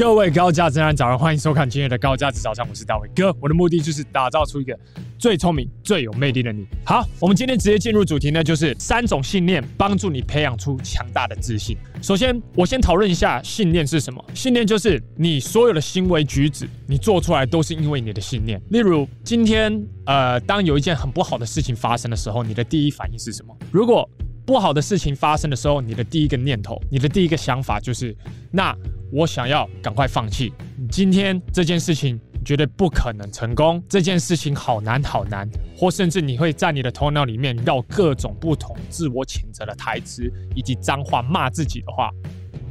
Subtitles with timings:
[0.00, 3.36] 各位高价值男早上欢迎收看今天的高价值早餐，我是大卫哥。
[3.38, 4.74] 我的目的就是打造出一个
[5.18, 6.66] 最聪明、最有魅力的你。
[6.86, 11.76] 好，我们今天直接进入主题呢，就是三种信念帮助你培养出强大的自信。
[12.00, 14.24] 首先，我先讨论一下信念是什么。
[14.32, 18.58] 信念就是你所有的行为举止，你做出来都是因为你的信念。
[18.70, 23.54] 例如，今天呃，当有一件很不好的事情发生的时候，你的第一反应是什么？
[23.70, 24.08] 如果
[24.50, 28.12] 不好的事情发生的时候，你的第一个念头，你的第一个想法就是，
[28.50, 28.76] 那
[29.12, 30.52] 我想要赶快放弃。
[30.90, 42.10] 今天这件事情绝对不可能成功，这件事情好难好难，或甚至你会在你的头脑里面绕各种不同自我谴责的台词，以及脏话骂自己的话，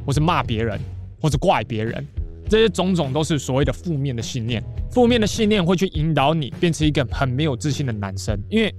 [0.04, 0.78] 或是骂别人，
[1.18, 2.06] 或是怪别人，
[2.46, 4.62] 这些种种都是所谓的负面的信念。
[4.90, 8.70] 负面的信念会去引导你变成一个很没有自信的男生，因为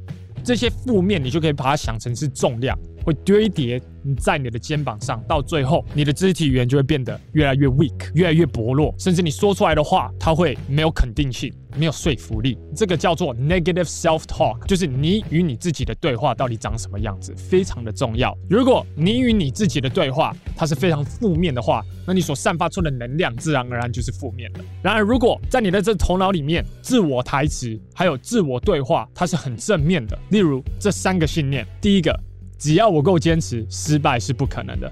[0.43, 2.77] 这些负面你就可以把它想成是重量。
[3.03, 3.81] 会堆叠
[4.17, 12.57] 在你的肩膀上，到最后你的肢体语言就会变得越来越 weak，越来越薄弱，甚至你说出来的话，它会没有肯定性，没有说服力。
[12.75, 18.35] 这个叫做 negative self-talk，就是你与你自己的对话到底长什么样子，非常的重要。
[18.49, 24.59] 如果你与你自己的对话它是非常负面的话，那你所散发出的能量自然而然就是负面的。
[24.81, 30.17] 然而，如果在你的这头脑里面，自我台词还有自我对话，它是很正面的。
[30.29, 32.19] 例如这三个信念，第一个。
[32.61, 34.91] 只要我够坚持，失败是不可能的。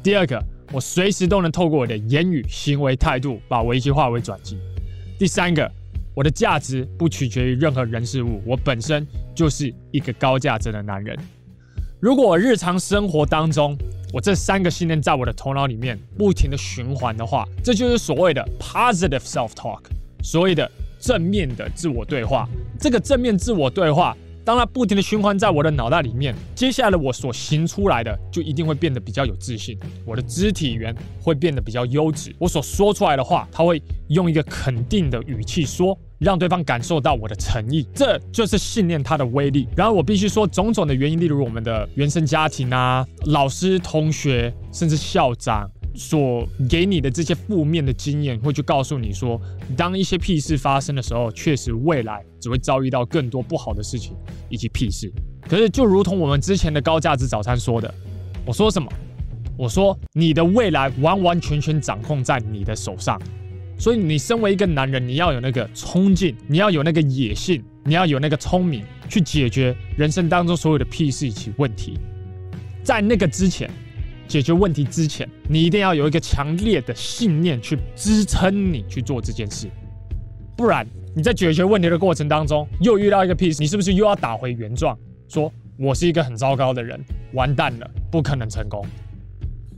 [0.00, 4.56] 第二个，我随时都能透过我的言语、行为、态度，把危机化为转机。
[5.18, 5.68] 第三个，
[6.14, 11.18] 我的价值不取决于任何人事物，我本身就是一个高价值的男人。
[11.98, 13.76] 如果我日常生活当中，
[14.12, 19.80] 我这三个信念在我的头脑里面不停的循环的话，这就是所谓的 positive self-talk，
[20.22, 22.48] 所谓的正面的自我对话。
[22.78, 24.16] 这个正面自我对话。
[24.44, 39.68] 当它不停的循环在我的脑袋里面，接下来我所行出来的就一定会变得比较有自信，我的肢体语言会变得比较优质，我所说出来的话，他会用一个肯定的语气说，让对方感受到我的诚意，这就是信念它的威力。
[39.76, 45.70] 然后我必须说，种种的原因，例如我们的原生家庭啊、老师、同学，甚至校长。
[45.94, 49.40] 所给你的这些负面的经验，会去告诉你说，
[49.76, 54.14] 当一些屁事发生的时候，确实未来只会遭遇到更多不好的事情
[54.48, 55.12] 以及屁事。
[55.48, 57.92] 可是，就如同我们之前的高价值早餐说的，
[58.46, 58.88] 我说什么？
[59.58, 63.20] 我说你的未来完完全全掌控在你的手上。
[63.78, 71.98] 所以，你身为一个男人，你要有那个冲劲，你要有那个野性，你要有那个聪明，去解决人生当中所有的屁事以及问题。
[72.84, 73.68] 在那个之前。
[74.30, 79.66] 解决问题之前，你一定要有一个强烈的信念去支撑你去做这件事，
[80.56, 80.86] 不然
[81.16, 84.96] 你在解决问题的过程当中又遇到一个 piece，，你是不是又要打回原状，
[85.26, 88.86] 说我是一个很糟糕的人，完蛋了，不可能成功。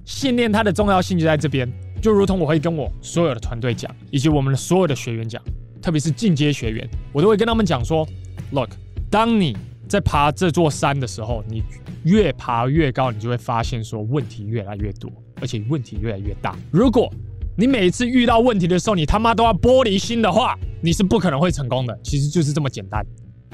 [0.04, 1.66] 信念它的重要性就在这边，
[2.02, 5.42] 就如同我会跟我所有的团队讲，以及我们的所有的学员讲，
[5.80, 8.06] 特别是进阶学员，我都会跟他们讲说
[8.50, 8.68] ，Look，
[9.10, 9.56] 当你
[9.88, 11.62] 在爬这座山的时候，你。
[12.04, 15.08] 越爬越高，你就会发现说问题越来越多，
[15.40, 16.58] 而且问题越来越大。
[16.72, 17.08] 如果
[17.56, 21.96] 你每次遇到问题的时候，你他妈都要玻璃心的话，你是不可能会成功的。
[22.02, 23.06] 其实就是这么简单。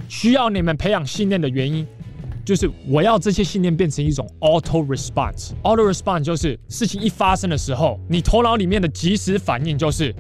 [0.09, 1.87] 需要你们培养信念的原因，
[2.43, 5.50] 就是我要这些信念变成一种 auto response。
[5.62, 10.15] auto response 就是事情一发生的时候，你头脑里面的即时反应就是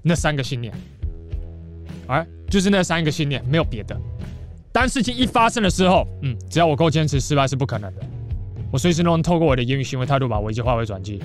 [0.00, 0.72] 那三个信念，
[2.06, 4.00] 哎，就是那三个信念，没有别的。
[4.78, 8.00] 当事情一发生的时候，嗯，只要我够坚持，失败是不可能的。
[8.70, 11.20] 我随时都能透过我的言语、行为、态度，把危机化为转机。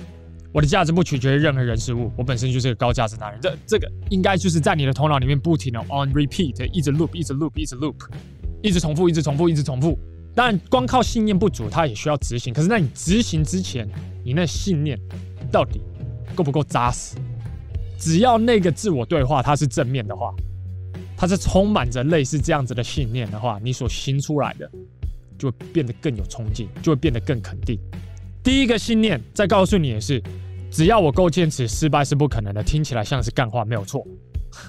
[0.52, 3.40] 我的价值不取决于任何人事物，我本身就是个高价值男人。
[3.40, 7.94] 这这个应该就是在你的头脑里面不停的 on repeat，一直 loop，一直 loop，一直 loop，
[8.63, 10.00] 一直重复，一直重复，一直重复。
[10.34, 12.52] 当然，光靠信念不足，它也需要执行。
[12.52, 13.88] 可是，在你执行之前，
[14.25, 15.00] 你那信念
[15.52, 15.80] 到底
[16.34, 17.18] 够不够扎实？
[18.00, 20.34] 只要那个自我对话它是正面的话。
[21.23, 24.69] 它是充满着类似这样子的信念的话，你所行出来的
[25.39, 27.80] 就会变得更有冲劲，就会变得更肯定。
[28.44, 30.21] 第一个信念再告诉你也是，
[30.69, 32.62] 只要我够坚持，失败是不可能的。
[32.62, 34.06] 听起来像是干话，没有错。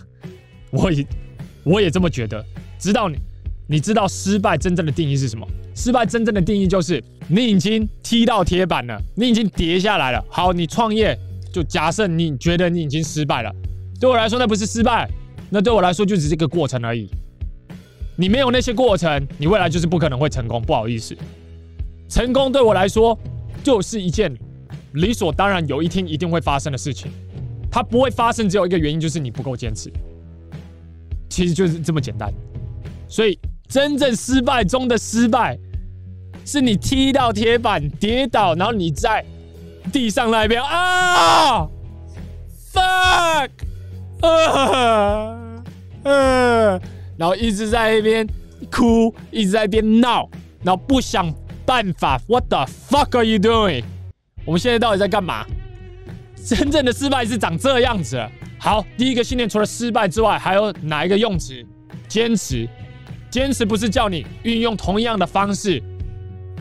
[0.70, 1.04] 我也
[1.64, 2.46] 我也这么觉得。
[2.78, 3.16] 知道你，
[3.66, 5.44] 你知道失败真正的定义是什么？
[5.74, 10.24] 失败真正的定义就是你已经踢到铁板了，你已经跌下来了。
[10.30, 11.18] 好，你创业
[11.52, 13.52] 就假设你觉得你已经失败了，
[13.98, 15.10] 对我来说那不是失败。
[15.54, 17.08] 那对我来说就只是这个过程而已。
[18.16, 20.60] 你没有那些过程，你未来就是不可能会成功。
[20.60, 21.16] 不好意思，
[22.08, 23.16] 成功对我来说
[23.62, 24.36] 就是一件
[24.94, 27.08] 理所当然，有一天一定会发生的事情。
[27.70, 29.92] 它不会发生，只有一个原因，就是你不够坚持。
[31.28, 32.32] 其实就是这么简单。
[33.08, 35.56] 所以，真正失败中的失败，
[36.44, 39.24] 是你踢到铁板跌倒，然后你在
[39.92, 41.68] 地上那一边啊。
[42.72, 43.50] fuck，
[44.20, 44.93] 呃
[46.04, 46.80] 呃，
[47.16, 48.26] 然后一直在那边
[48.70, 50.28] 哭，一直在那边闹，
[50.62, 51.32] 然后不想
[51.66, 52.20] 办法。
[52.28, 53.82] What the fuck are you doing？
[54.44, 55.44] 我们现在到底在干嘛？
[56.44, 58.22] 真正的失败是长这样子。
[58.58, 61.64] 好，第一个信念除了失败之外，还有哪一个用词？
[62.06, 62.68] 坚持。
[63.30, 65.82] 坚持不是叫你运用同样的方式，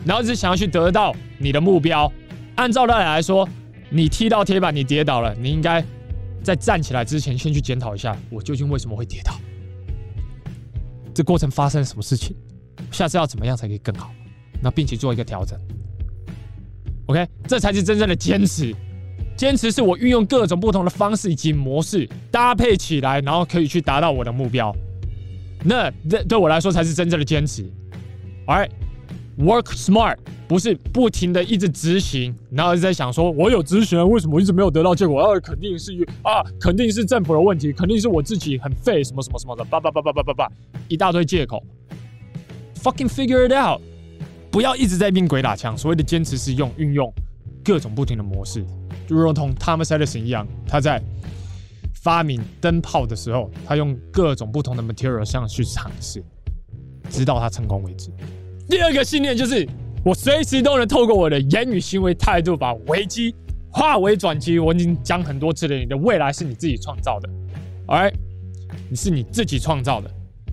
[0.04, 2.10] 然后只想要去得到你的目标。
[2.56, 3.48] 按照道理来说，
[3.90, 5.84] 你踢到铁板，你跌倒了，你应该
[6.44, 9.34] 在站起来之前先去检讨一下，我究竟为什么会跌倒？
[11.14, 12.36] 这过程发生了什么事情？
[12.92, 14.12] 下次要怎么样才可以更好？
[14.60, 15.58] 那并且做一个调整。
[17.06, 18.74] OK，这才是真正的坚持。
[19.36, 24.74] 坚持是我运用各种不同的方式以及模式搭配起来，然后可以去达到我的目标。
[25.64, 27.64] 那这对我来说才是真正的坚持。
[28.46, 28.70] All right
[29.38, 30.16] Work smart
[30.46, 35.20] 不是不停的一直执行，然后一直在想说，我有执行，为什么一直没有得到结果？
[35.20, 35.92] 啊，肯定是
[36.22, 40.52] 啊，肯定是政府的问题，肯定是我自己很废，什么什么什么的，叭叭叭叭叭叭叭，
[40.88, 41.62] 一大堆借口。
[42.82, 43.80] Fucking figure it out，
[44.50, 45.76] 不要一直在变鬼打墙。
[45.76, 47.12] 所谓的坚持是用运用
[47.64, 48.64] 各种不停的模式，
[49.08, 51.02] 就如同 Thomas Edison 一样，他在。
[52.02, 56.22] 发明灯泡的时候，他用各种不同的 material 上去尝试，
[57.08, 58.10] 直到他成功为止。
[58.68, 59.68] 第二个信念就是，
[60.04, 63.34] 我随时都能透过我的言语、行为、态度，把危机
[63.70, 64.58] 化为转机。
[64.58, 67.28] 我已经讲很多次了，你的未来是你自己创造的
[67.86, 68.14] ，Alright，
[68.88, 70.10] 你是你自己创造的。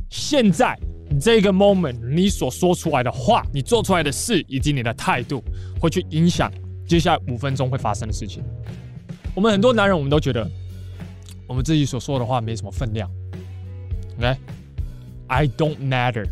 [0.09, 0.77] 现在
[1.19, 5.43] 这个 moment，你所说出来的话，你做出来的事，以及你的态度，
[5.79, 6.51] 会去影响
[6.87, 8.43] 接下来五分钟会发生的事情。
[9.33, 10.49] 我们很多男人，我们都觉得。
[11.47, 13.11] 我们自己所说的话没什么分量
[14.17, 16.25] ，OK？I don't matter。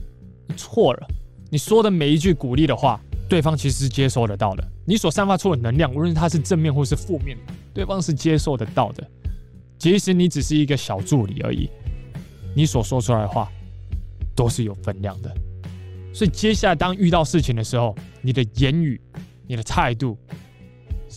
[0.56, 1.08] 错了，
[1.50, 4.63] 你说的每一句鼓励的话，对方其实是接收得到的。
[4.86, 7.38] 你所散发出的能量，无论它是正面或是负面，
[7.74, 9.07] 对方是接受得到的。
[9.78, 11.69] 即使你只是一个小助理而已，
[12.56, 13.50] 你所说出来的话
[14.36, 15.34] 都是有分量的。
[16.13, 19.00] 所以接下来当遇到事情的时候，你的言语、
[19.48, 20.18] 你的态度、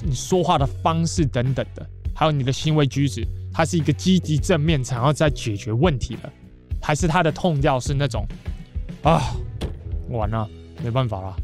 [0.05, 1.85] 你说话的方式等等的，
[2.15, 3.27] 还有你的行为举止。
[3.55, 6.33] 它是一个积极正面，想要在解决问题的，
[6.81, 8.27] 还是他的 tone 调是那种
[9.03, 9.35] 啊，
[10.13, 10.49] 完了，
[10.85, 11.37] 没办法了，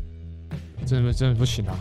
[0.86, 1.78] 真的真的不行了，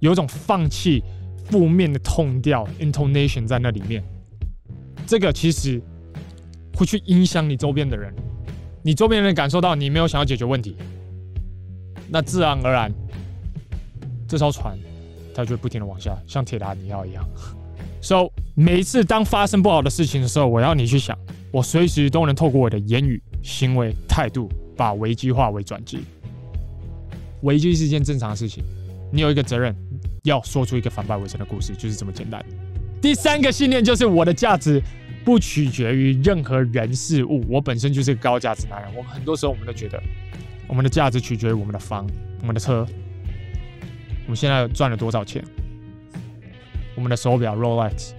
[0.00, 1.02] 有一种放弃
[1.44, 4.02] 负面的 tone 调 intonation 在那里面，
[5.06, 5.80] 这个其实
[6.74, 8.14] 会去影响你周边的人，
[8.82, 10.76] 你周边人感受到你没有想要解决问题，
[12.08, 12.92] 那自然而然
[14.28, 14.76] 这艘船
[15.34, 17.24] 它就会不停的往下，像铁达尼号一样。
[18.00, 21.18] So 每一次当发生不好的事情的时候，我要你去想，
[21.50, 26.00] 我随时都能透过我的言语、行为、态度，把危机化为转机。
[27.42, 28.62] 危机是一件正常的事情，
[29.12, 29.74] 你有一个责任，
[30.24, 32.44] 要说出一个反败为胜的故事，就是这么简单。
[33.00, 34.82] 第三个信念就是我的价值
[35.24, 38.90] 不取决于任何人事物，我本身就是个高价值男人。
[38.96, 40.02] 我们很多时候我们都觉得，
[40.66, 42.06] 我们的价值取决于我们的房、
[42.40, 42.86] 我们的车，
[44.24, 45.44] 我们现在赚了多少钱。
[46.94, 48.12] 我们的手表 Rolex，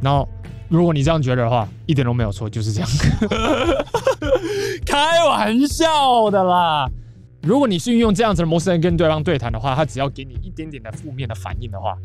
[0.00, 0.26] 然后
[0.70, 2.88] 如果你这样觉得的话，一点都没有错，就是这样，
[4.96, 6.90] 开玩笑的啦。
[7.42, 11.96] 如果你是运用这样子的模式来跟对方对谈的话，他只要给你一点点的负面的反应的话，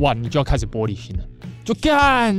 [0.00, 1.24] 哇，你就要开始玻璃心了，
[1.64, 2.36] 就干，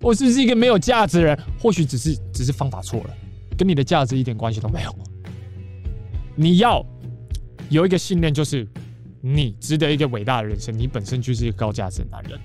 [0.00, 1.38] 我是不是一个没有价值的人？
[1.58, 3.10] 或许只是只是方法错了，
[3.56, 4.94] 跟你的价值一点关系都没有。
[6.34, 6.84] 你要
[7.68, 8.66] 有一个信念，就是。
[9.22, 12.40] 你值得一个伟大的人生，你本身就是一个高价值的男人。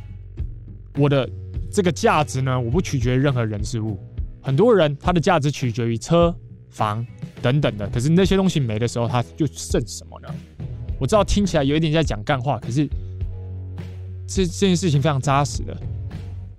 [0.98, 1.25] 我的
[1.71, 3.98] 这个价值呢，我不取决于任何人事物。
[4.45, 6.33] 很多人他的价值取决于车、
[6.69, 7.03] 房
[7.41, 10.29] 等等的，可是那些东西没的时候，他就剩什么呢？
[10.99, 12.87] 我知道听起来有一点在讲干话，可是
[14.27, 15.75] 这这件事情非常扎实的。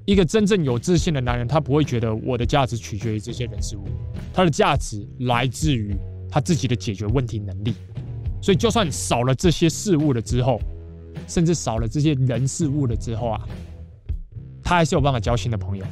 [0.04, 3.84] 一个真正有自信的男人，他不会觉得我的价值取决于这些人事物，
[4.34, 5.94] 他的价值来自于
[6.28, 7.72] 他自己的解决问题能力。
[8.42, 10.60] 所以，就算少了这些事物了之后，
[11.28, 13.40] 甚至少了这些人事物了之后啊，
[14.60, 15.86] 他还是有办法交新的朋友。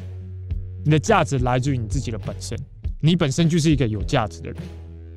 [0.85, 2.59] 你的价值来自于你自己的本身，
[3.01, 4.57] 你本身就是一个有价值的人。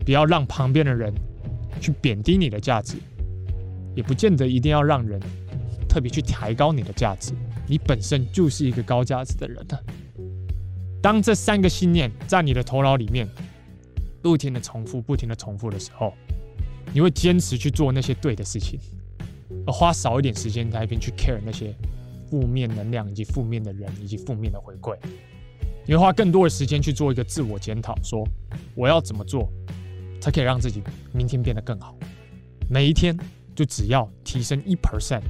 [0.06, 1.14] 不要让旁边的人
[1.82, 2.96] 去贬低你的价值，
[3.94, 5.20] 也不见得一定要让人
[5.90, 7.34] 特别去抬高你的价值。
[7.68, 9.78] 你本身就是一个高价值的人呢。
[11.02, 13.28] 当这三个信念在你的头脑里面
[14.22, 16.14] 不停的重复、不停的重复的时候，
[16.94, 18.80] 你会坚持去做那些对的事情，
[19.66, 21.76] 而花少一点时间在一边去 care 那些
[22.30, 24.98] 负面能量以及负面的人以及负面的回馈。
[25.88, 28.28] 你会花更多的时间去做一个自我检讨，说
[28.76, 29.50] 我要怎么做
[30.20, 31.96] 才可以让自己明天变得更好。
[32.70, 33.18] 每一天
[33.56, 35.22] 就只要提升一 percent，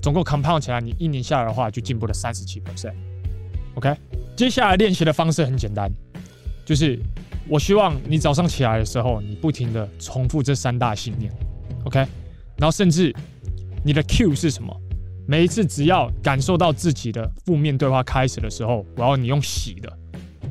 [0.00, 2.94] 总共 compound 起来，你一年下来的话，就进步了三十七 percent。
[3.74, 3.94] OK，
[4.34, 5.92] 接下来练习的方式很简单，
[6.64, 6.98] 就是
[7.46, 11.30] 我希望你早上起来的时候，你不停的重复这三大信念。
[11.84, 11.98] OK，
[12.56, 13.14] 然后甚至
[13.84, 14.74] 你的 Q 是什么？
[15.32, 19.90] 每一次只要感受到自己的负面对话开始的时候，我要你用洗的。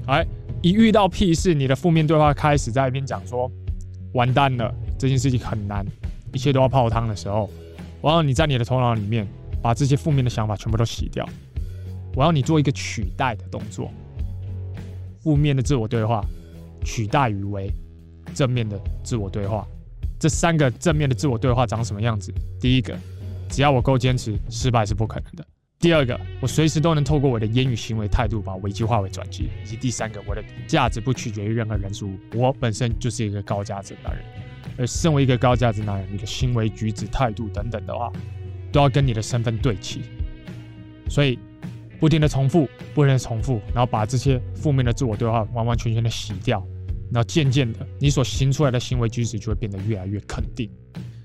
[0.07, 0.25] 哎，
[0.63, 3.47] 一遇到屁事，你的负面对话开始在一边讲说
[4.13, 5.85] 完蛋了，这件事情很难，
[6.33, 7.47] 一切都要泡汤的时候，
[8.01, 9.27] 我要你在你的头脑里面
[9.61, 11.29] 把这些负面的想法全部都洗掉。
[12.15, 13.91] 我要你做一个取代的动作，
[15.19, 16.25] 负面的自我对话
[16.83, 17.71] 取代于为
[18.33, 19.63] 正面的自我对话。
[20.19, 22.33] 这三个正面的自我对话长什么样子？
[22.59, 22.97] 第一个，
[23.51, 25.45] 只要我够坚持，失败是不可能的。
[25.77, 29.49] 第二个，我随时都能透过我的言语行为态度把危机化为转机。
[29.63, 34.23] 以及第三个，我的价值不取决于任何人事物，我本身就是一个高价值男人。
[34.77, 38.09] 而身为一个高价值男人，你的行为举止态度等等的话，
[38.71, 40.01] 都要跟你的身份对齐。
[41.09, 41.37] 所以，
[41.99, 46.65] 不停的重复，不停的重复，然后把这些负面的自我对话完完全全的洗掉。
[47.11, 50.69] 然后渐渐的，你所行出来的行为举止就会变得越来越肯定。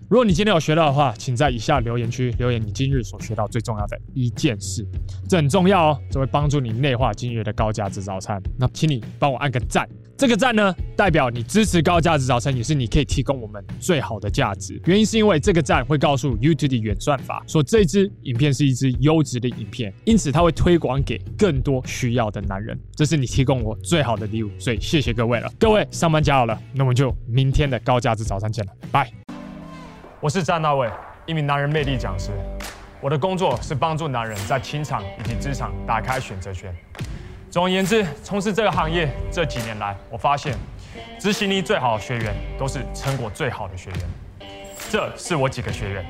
[0.09, 4.87] 如果你今天有学到的话，请在以下留言区留言你今日所学到最重要的一件事，
[5.29, 8.41] 这很重要哦，这会帮助你内化今日的高价值早餐。
[8.57, 9.89] 那请你帮我按个赞。
[10.17, 14.81] 这个赞呢，代表你支持高价值早餐，也是你可以提供我们最好的价值。
[14.87, 22.79] 原因是因为这个赞会告诉 YouTube 的演算法，说这支影片是一支优质的影片，因此它会推广给更多需要的男人。
[22.95, 25.53] 这是你提供我最好的礼物，所以谢谢各位了。
[25.59, 29.26] 各位上班加油了，那我们就明天的高价值早餐见了，拜。
[30.19, 30.91] 我是詹大伟，
[31.27, 32.31] 一名男人魅力讲师。
[33.03, 36.75] 我的工作是帮助男人在情场以及职场打开选择权。
[37.51, 40.57] 总而言之，从事这个行业这几年来，我发现
[41.21, 44.01] 执行力最好的学员都是成果最好的学员。
[44.89, 46.07] 这是我几个学员。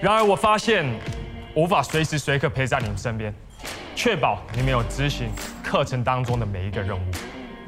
[0.00, 0.86] 然而，我发现
[1.56, 3.34] 无法随时随刻陪在你们身边，
[3.96, 5.28] 确保你们有执行
[5.60, 7.02] 课程当中的每一个任务。